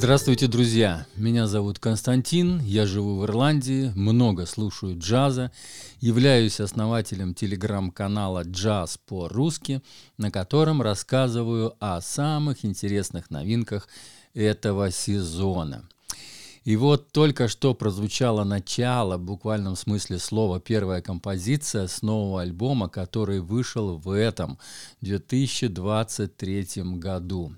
[0.00, 1.06] Здравствуйте, друзья!
[1.14, 5.52] Меня зовут Константин, я живу в Ирландии, много слушаю джаза,
[6.00, 9.82] являюсь основателем телеграм-канала «Джаз по-русски»,
[10.16, 13.88] на котором рассказываю о самых интересных новинках
[14.32, 15.84] этого сезона.
[16.64, 22.88] И вот только что прозвучало начало, в буквальном смысле слова, первая композиция с нового альбома,
[22.88, 24.58] который вышел в этом
[25.02, 27.52] 2023 году.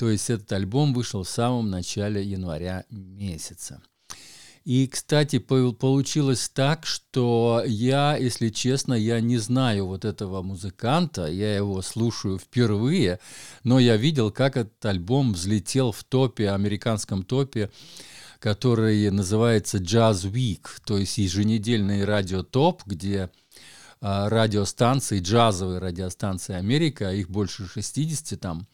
[0.00, 3.82] То есть этот альбом вышел в самом начале января месяца.
[4.64, 11.54] И, кстати, получилось так, что я, если честно, я не знаю вот этого музыканта, я
[11.54, 13.20] его слушаю впервые,
[13.62, 17.70] но я видел, как этот альбом взлетел в топе, американском топе,
[18.38, 23.28] который называется Jazz Week, то есть еженедельный радиотоп, где
[24.00, 28.66] а, радиостанции, джазовые радиостанции Америка, их больше 60 там,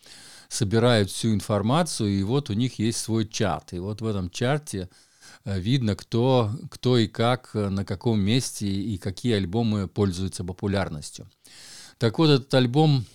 [0.48, 3.72] собирают всю информацию, и вот у них есть свой чат.
[3.72, 4.88] И вот в этом чарте
[5.44, 11.28] э, видно, кто, кто и как, э, на каком месте и какие альбомы пользуются популярностью.
[11.98, 13.06] Так вот, этот альбом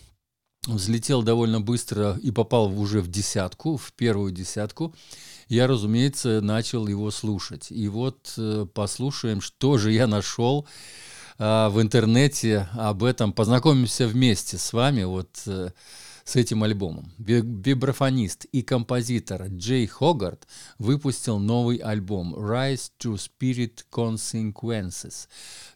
[0.68, 4.94] взлетел довольно быстро и попал уже в десятку, в первую десятку.
[5.48, 7.72] Я, разумеется, начал его слушать.
[7.72, 10.68] И вот э, послушаем, что же я нашел
[11.40, 13.34] в интернете об этом.
[13.34, 15.06] Познакомимся вместе с вами.
[15.06, 15.30] Вот
[16.24, 17.12] с этим альбомом.
[17.18, 25.28] Вибрафонист и композитор Джей Хогарт выпустил новый альбом Rise to Spirit Consequences.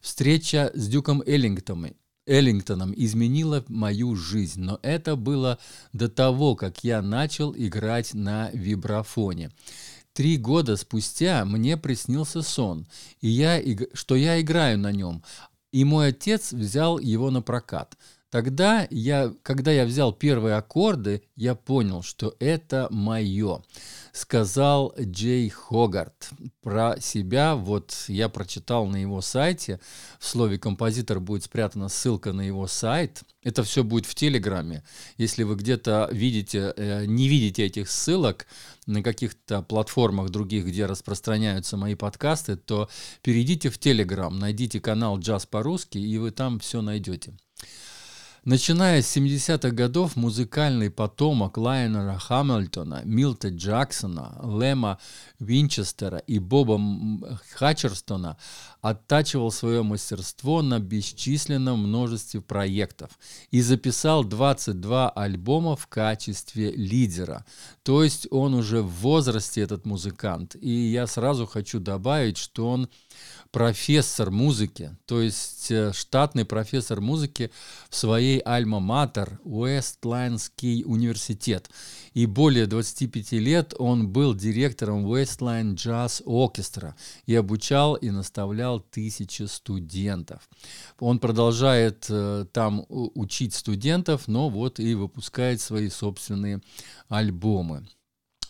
[0.02, 1.96] Встреча с Дюком Эллингтоном,
[2.26, 5.60] Эллингтоном изменила мою жизнь, но это было
[5.94, 9.52] до того, как я начал играть на вибрафоне.
[10.14, 12.88] Три года спустя мне приснился сон,
[13.20, 13.62] и я,
[13.94, 15.24] что я играю на нем,
[15.72, 17.98] и мой отец взял его на прокат–
[18.32, 23.62] Тогда я, когда я взял первые аккорды, я понял, что это мое.
[24.12, 26.32] Сказал Джей Хогарт
[26.62, 27.56] про себя.
[27.56, 29.80] Вот я прочитал на его сайте.
[30.20, 33.22] В слове композитор будет спрятана ссылка на его сайт.
[33.44, 34.84] Это все будет в Телеграме.
[35.18, 38.48] Если вы где-то видите, э, не видите этих ссылок
[38.88, 42.90] на каких-то платформах других, где распространяются мои подкасты, то
[43.22, 47.34] перейдите в Телеграм, найдите канал «Джаз по-русски», и вы там все найдете.
[48.46, 55.00] Начиная с 70-х годов музыкальный потомок Лайнера Хамильтона, Милта Джексона, Лема
[55.40, 56.80] Винчестера и Боба
[57.56, 58.38] Хатчерстона
[58.82, 63.18] оттачивал свое мастерство на бесчисленном множестве проектов
[63.50, 67.48] и записал 22 альбома в качестве лидера.
[67.82, 70.56] То есть он уже в возрасте, этот музыкант.
[70.62, 72.90] И я сразу хочу добавить, что он
[73.52, 77.52] профессор музыки, то есть э, штатный профессор музыки
[77.90, 81.70] в своей альма-матер Уэстлайнский университет.
[82.14, 89.44] И более 25 лет он был директором Westline Jazz Orchestra и обучал и наставлял тысячи
[89.44, 90.50] студентов.
[91.00, 96.62] Он продолжает э, там учить студентов, но вот и выпускает свои собственные
[97.08, 97.88] альбомы.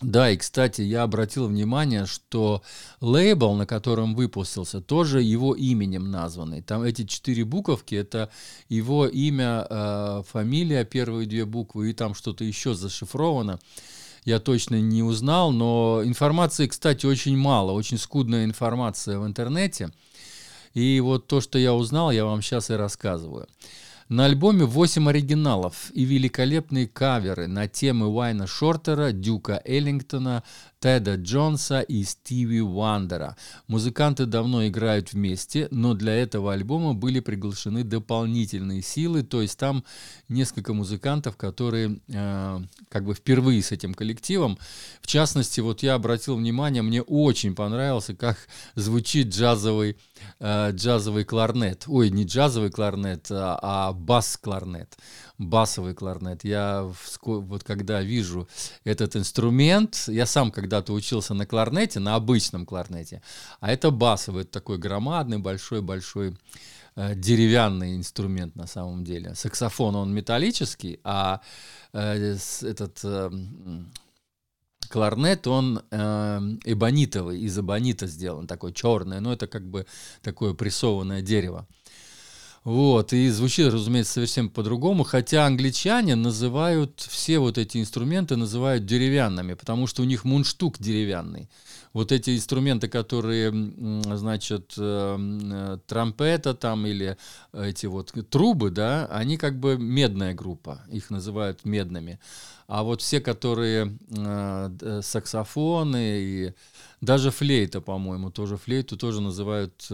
[0.02, 2.62] Да, и, кстати, я обратил внимание, что
[3.00, 6.60] лейбл, на котором выпустился, тоже его именем названный.
[6.60, 8.30] Там эти четыре буковки, это
[8.68, 13.58] его имя, э, фамилия, первые две буквы, и там что-то еще зашифровано.
[14.26, 19.90] Я точно не узнал, но информации, кстати, очень мало, очень скудная информация в интернете.
[20.74, 23.46] И вот то, что я узнал, я вам сейчас и рассказываю.
[24.08, 30.44] На альбоме 8 оригиналов и великолепные каверы на темы Уайна Шортера, Дюка Эллингтона,
[30.86, 33.36] Теда Джонса и Стиви Уандера.
[33.66, 39.82] Музыканты давно играют вместе, но для этого альбома были приглашены дополнительные силы, то есть там
[40.28, 44.58] несколько музыкантов, которые э, как бы впервые с этим коллективом.
[45.02, 48.36] В частности, вот я обратил внимание, мне очень понравился, как
[48.76, 49.96] звучит джазовый,
[50.38, 51.82] э, джазовый кларнет.
[51.88, 54.96] Ой, не джазовый кларнет, а, а бас-кларнет
[55.38, 56.44] басовый кларнет.
[56.44, 56.90] Я
[57.22, 58.48] вот когда вижу
[58.84, 63.22] этот инструмент, я сам когда-то учился на кларнете, на обычном кларнете,
[63.60, 66.36] а это басовый, это такой громадный, большой-большой
[66.96, 69.34] э, деревянный инструмент на самом деле.
[69.34, 71.40] Саксофон он металлический, а
[71.94, 73.30] э, этот э,
[74.90, 79.86] кларнет, он э, эбонитовый, из эбонита сделан, такой черный, но это как бы
[80.22, 81.66] такое прессованное дерево.
[82.66, 89.54] Вот, и звучит, разумеется, совсем по-другому, хотя англичане называют все вот эти инструменты, называют деревянными,
[89.54, 91.48] потому что у них мундштук деревянный.
[91.92, 93.52] Вот эти инструменты, которые,
[94.16, 97.16] значит, э, э, трампета там или
[97.52, 102.18] эти вот трубы, да, они как бы медная группа, их называют медными.
[102.66, 106.52] А вот все, которые э, саксофоны и
[107.00, 109.88] даже флейта, по-моему, тоже флейту тоже называют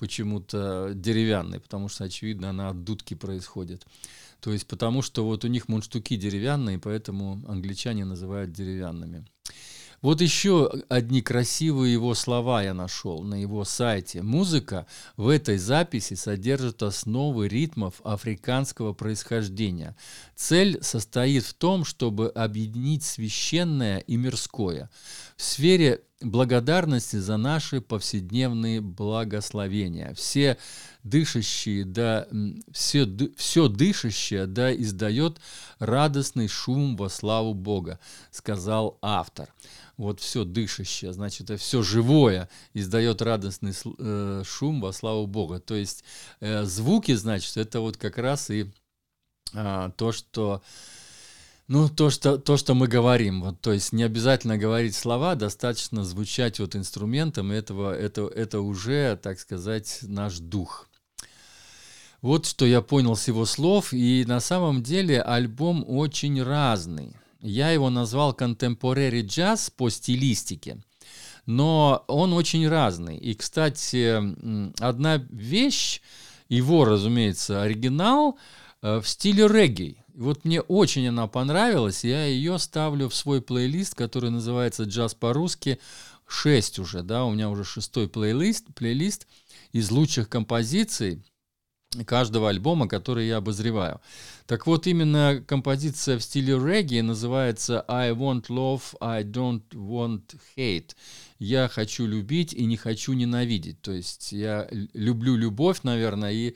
[0.00, 3.86] почему-то деревянной, потому что, очевидно, она от дудки происходит.
[4.40, 9.26] То есть потому что вот у них мундштуки деревянные, поэтому англичане называют деревянными.
[10.00, 14.22] Вот еще одни красивые его слова я нашел на его сайте.
[14.22, 14.86] Музыка
[15.18, 19.94] в этой записи содержит основы ритмов африканского происхождения.
[20.34, 24.88] Цель состоит в том, чтобы объединить священное и мирское.
[25.36, 30.14] В сфере благодарности за наши повседневные благословения.
[30.14, 30.58] Все
[31.02, 32.28] дышащие, да,
[32.72, 35.40] все, все дышащее, да, издает
[35.78, 37.98] радостный шум во славу Бога,
[38.30, 39.48] сказал автор
[40.00, 45.60] вот все дышащее, значит, все живое издает радостный э, шум во славу Бога.
[45.60, 46.04] То есть
[46.40, 48.72] э, звуки, значит, это вот как раз и
[49.52, 50.62] а, то, что
[51.70, 53.42] ну, то что, то, что мы говорим.
[53.42, 59.16] Вот, то есть не обязательно говорить слова, достаточно звучать вот инструментом, этого, это, это уже,
[59.22, 60.88] так сказать, наш дух.
[62.22, 67.14] Вот что я понял с его слов, и на самом деле альбом очень разный.
[67.40, 70.82] Я его назвал contemporary jazz по стилистике,
[71.46, 73.16] но он очень разный.
[73.16, 74.20] И, кстати,
[74.82, 76.00] одна вещь,
[76.48, 78.40] его, разумеется, оригинал
[78.82, 80.00] э, в стиле регги.
[80.14, 85.78] Вот мне очень она понравилась, я ее ставлю в свой плейлист, который называется «Джаз по-русски»,
[86.26, 89.26] 6 уже, да, у меня уже шестой плейлист, плейлист
[89.72, 91.24] из лучших композиций
[92.06, 94.00] каждого альбома, который я обозреваю.
[94.46, 100.22] Так вот, именно композиция в стиле регги называется «I want love, I don't want
[100.56, 100.90] hate».
[101.40, 103.80] Я хочу любить и не хочу ненавидеть.
[103.80, 106.54] То есть я люблю любовь, наверное, и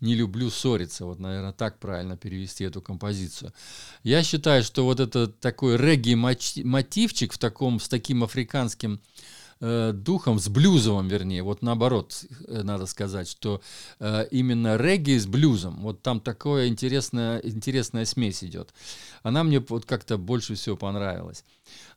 [0.00, 1.04] не люблю ссориться.
[1.04, 3.52] Вот, наверное, так правильно перевести эту композицию.
[4.04, 10.48] Я считаю, что вот этот такой регги-мотивчик в таком, с таким африканским Э, духом, с
[10.48, 13.62] блюзовым, вернее, вот наоборот, э, надо сказать, что
[14.00, 18.74] э, именно регги с блюзом, вот там такая интересная, интересная смесь идет.
[19.22, 21.44] Она мне вот как-то больше всего понравилась.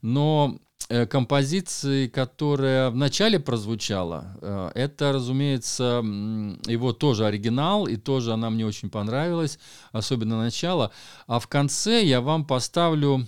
[0.01, 0.57] Но
[0.87, 6.01] э, композиции, которая вначале прозвучала, э, это, разумеется,
[6.65, 9.59] его тоже оригинал, и тоже она мне очень понравилась,
[9.91, 10.91] особенно начало.
[11.27, 13.27] А в конце я вам поставлю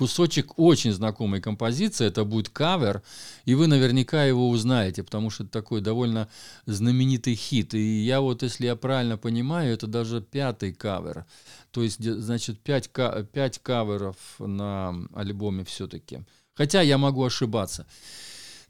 [0.00, 3.02] кусочек очень знакомой композиции, это будет кавер,
[3.44, 6.26] и вы наверняка его узнаете, потому что это такой довольно
[6.64, 7.74] знаменитый хит.
[7.74, 11.26] И я вот, если я правильно понимаю, это даже пятый кавер.
[11.70, 12.88] То есть, значит, пять,
[13.30, 16.20] пять каверов на альбоме все-таки.
[16.54, 17.86] Хотя я могу ошибаться.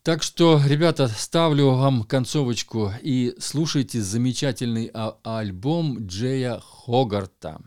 [0.02, 7.60] Так что, ребята, ставлю вам концовочку и слушайте замечательный а- альбом Джея Хогарта.